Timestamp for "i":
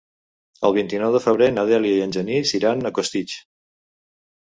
2.01-2.05